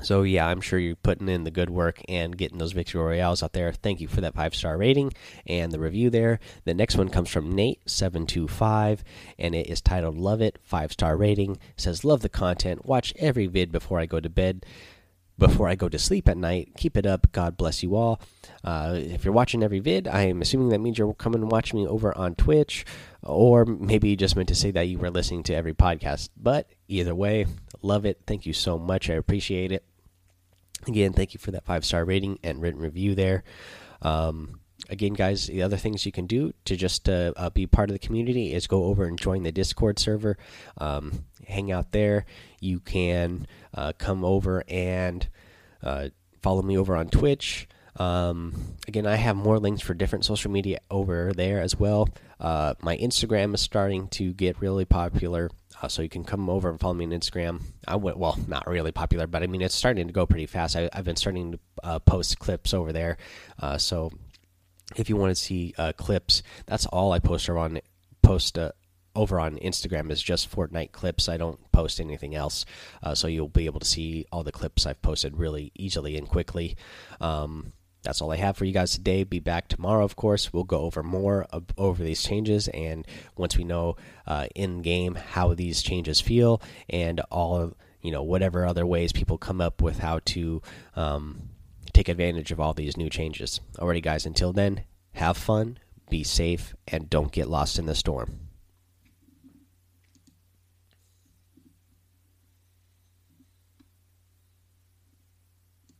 So, 0.00 0.22
yeah, 0.22 0.46
I'm 0.46 0.62
sure 0.62 0.78
you're 0.78 0.96
putting 0.96 1.28
in 1.28 1.44
the 1.44 1.50
good 1.50 1.68
work 1.68 2.00
and 2.08 2.36
getting 2.36 2.58
those 2.58 2.72
victory 2.72 3.02
royales 3.02 3.42
out 3.42 3.52
there. 3.52 3.72
Thank 3.72 4.00
you 4.00 4.08
for 4.08 4.22
that 4.22 4.34
five 4.34 4.54
star 4.54 4.78
rating 4.78 5.12
and 5.46 5.70
the 5.70 5.78
review 5.78 6.08
there. 6.08 6.40
The 6.64 6.72
next 6.72 6.96
one 6.96 7.10
comes 7.10 7.28
from 7.28 7.54
Nate725, 7.54 9.00
and 9.38 9.54
it 9.54 9.68
is 9.68 9.82
titled 9.82 10.16
Love 10.16 10.40
It, 10.40 10.58
five 10.62 10.92
star 10.92 11.16
rating. 11.16 11.52
It 11.52 11.60
says, 11.76 12.04
Love 12.04 12.22
the 12.22 12.30
content. 12.30 12.86
Watch 12.86 13.12
every 13.18 13.46
vid 13.46 13.70
before 13.70 14.00
I 14.00 14.06
go 14.06 14.18
to 14.18 14.30
bed 14.30 14.64
before 15.42 15.68
I 15.68 15.74
go 15.74 15.88
to 15.88 15.98
sleep 15.98 16.28
at 16.28 16.36
night. 16.36 16.74
Keep 16.76 16.96
it 16.96 17.04
up. 17.04 17.32
God 17.32 17.56
bless 17.56 17.82
you 17.82 17.96
all. 17.96 18.20
Uh, 18.62 18.92
if 18.96 19.24
you're 19.24 19.34
watching 19.34 19.64
every 19.64 19.80
vid, 19.80 20.06
I 20.06 20.22
am 20.26 20.40
assuming 20.40 20.68
that 20.68 20.78
means 20.78 20.98
you're 20.98 21.12
coming 21.14 21.42
and 21.42 21.50
watching 21.50 21.80
me 21.80 21.86
over 21.88 22.16
on 22.16 22.36
Twitch, 22.36 22.84
or 23.24 23.64
maybe 23.64 24.08
you 24.08 24.16
just 24.16 24.36
meant 24.36 24.48
to 24.50 24.54
say 24.54 24.70
that 24.70 24.86
you 24.86 24.98
were 24.98 25.10
listening 25.10 25.42
to 25.44 25.54
every 25.54 25.74
podcast. 25.74 26.28
But 26.36 26.68
either 26.86 27.14
way, 27.14 27.46
love 27.82 28.06
it. 28.06 28.20
Thank 28.24 28.46
you 28.46 28.52
so 28.52 28.78
much. 28.78 29.10
I 29.10 29.14
appreciate 29.14 29.72
it. 29.72 29.84
Again, 30.86 31.12
thank 31.12 31.34
you 31.34 31.38
for 31.38 31.50
that 31.50 31.64
five 31.64 31.84
star 31.84 32.04
rating 32.04 32.38
and 32.44 32.62
written 32.62 32.80
review 32.80 33.16
there. 33.16 33.42
Um, 34.00 34.60
again, 34.92 35.14
guys, 35.14 35.46
the 35.46 35.62
other 35.62 35.78
things 35.78 36.04
you 36.06 36.12
can 36.12 36.26
do 36.26 36.52
to 36.66 36.76
just 36.76 37.08
uh, 37.08 37.32
uh, 37.36 37.50
be 37.50 37.66
part 37.66 37.88
of 37.88 37.94
the 37.94 37.98
community 37.98 38.52
is 38.52 38.66
go 38.66 38.84
over 38.84 39.04
and 39.06 39.18
join 39.18 39.42
the 39.42 39.50
Discord 39.50 39.98
server, 39.98 40.36
um, 40.78 41.24
hang 41.46 41.72
out 41.72 41.90
there. 41.92 42.26
You 42.60 42.78
can 42.78 43.46
uh, 43.74 43.94
come 43.98 44.24
over 44.24 44.62
and 44.68 45.26
uh, 45.82 46.10
follow 46.42 46.62
me 46.62 46.76
over 46.76 46.94
on 46.94 47.08
Twitch. 47.08 47.66
Um, 47.96 48.76
again, 48.86 49.06
I 49.06 49.16
have 49.16 49.36
more 49.36 49.58
links 49.58 49.82
for 49.82 49.94
different 49.94 50.24
social 50.24 50.50
media 50.50 50.78
over 50.90 51.32
there 51.32 51.60
as 51.60 51.74
well. 51.76 52.08
Uh, 52.38 52.74
my 52.82 52.96
Instagram 52.98 53.54
is 53.54 53.60
starting 53.60 54.08
to 54.08 54.32
get 54.34 54.60
really 54.60 54.84
popular. 54.84 55.50
So 55.88 56.00
you 56.00 56.08
can 56.08 56.22
come 56.22 56.48
over 56.48 56.70
and 56.70 56.78
follow 56.78 56.94
me 56.94 57.04
on 57.04 57.10
Instagram. 57.10 57.60
I 57.88 57.96
went 57.96 58.16
well, 58.16 58.38
not 58.46 58.68
really 58.68 58.92
popular, 58.92 59.26
but 59.26 59.42
I 59.42 59.48
mean 59.48 59.62
it's 59.62 59.74
starting 59.74 60.06
to 60.06 60.12
go 60.12 60.26
pretty 60.26 60.46
fast. 60.46 60.76
I, 60.76 60.88
have 60.92 61.04
been 61.04 61.16
starting 61.16 61.52
to 61.52 61.58
uh, 61.82 61.98
post 61.98 62.38
clips 62.38 62.72
over 62.72 62.92
there, 62.92 63.16
uh, 63.58 63.78
so 63.78 64.12
if 64.96 65.08
you 65.08 65.16
want 65.16 65.30
to 65.30 65.34
see 65.34 65.74
uh, 65.78 65.92
clips, 65.92 66.42
that's 66.66 66.86
all 66.86 67.12
I 67.12 67.18
post 67.18 67.48
on 67.48 67.80
post 68.22 68.58
uh, 68.58 68.72
over 69.14 69.38
on 69.38 69.56
Instagram 69.58 70.10
is 70.10 70.22
just 70.22 70.50
Fortnite 70.50 70.92
clips. 70.92 71.28
I 71.28 71.36
don't 71.36 71.58
post 71.72 72.00
anything 72.00 72.34
else, 72.34 72.64
uh, 73.02 73.14
so 73.14 73.28
you'll 73.28 73.48
be 73.48 73.66
able 73.66 73.80
to 73.80 73.86
see 73.86 74.26
all 74.32 74.42
the 74.42 74.52
clips 74.52 74.86
I've 74.86 75.02
posted 75.02 75.36
really 75.36 75.72
easily 75.74 76.16
and 76.16 76.28
quickly. 76.28 76.76
Um, 77.20 77.72
that's 78.02 78.20
all 78.20 78.32
I 78.32 78.36
have 78.36 78.56
for 78.56 78.64
you 78.64 78.72
guys 78.72 78.92
today. 78.92 79.22
Be 79.22 79.38
back 79.38 79.68
tomorrow, 79.68 80.04
of 80.04 80.16
course. 80.16 80.52
We'll 80.52 80.64
go 80.64 80.80
over 80.80 81.02
more 81.02 81.46
of, 81.50 81.66
over 81.78 82.02
these 82.02 82.22
changes, 82.22 82.68
and 82.68 83.06
once 83.36 83.56
we 83.56 83.64
know 83.64 83.96
uh, 84.26 84.46
in 84.54 84.82
game 84.82 85.14
how 85.14 85.54
these 85.54 85.82
changes 85.82 86.20
feel, 86.20 86.60
and 86.88 87.20
all 87.30 87.74
you 88.02 88.10
know, 88.10 88.22
whatever 88.22 88.66
other 88.66 88.84
ways 88.84 89.12
people 89.12 89.38
come 89.38 89.60
up 89.60 89.80
with 89.80 90.00
how 90.00 90.18
to 90.24 90.60
um, 90.96 91.48
take 91.92 92.08
advantage 92.08 92.50
of 92.52 92.60
all 92.60 92.72
these 92.72 92.96
new 92.96 93.10
changes. 93.10 93.60
Alrighty, 93.78 94.02
guys. 94.02 94.26
Until 94.26 94.52
then, 94.52 94.84
have 95.14 95.36
fun, 95.36 95.78
be 96.08 96.24
safe, 96.24 96.74
and 96.88 97.10
don't 97.10 97.32
get 97.32 97.48
lost 97.48 97.78
in 97.78 97.86
the 97.86 97.94
storm. 97.94 98.48